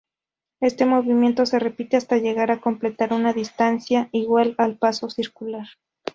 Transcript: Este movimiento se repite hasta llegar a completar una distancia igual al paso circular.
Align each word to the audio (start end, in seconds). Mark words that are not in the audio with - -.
Este 0.61 0.87
movimiento 0.87 1.45
se 1.45 1.59
repite 1.59 1.95
hasta 1.95 2.17
llegar 2.17 2.49
a 2.49 2.59
completar 2.59 3.13
una 3.13 3.33
distancia 3.33 4.09
igual 4.11 4.55
al 4.57 4.79
paso 4.79 5.11
circular. 5.11 5.67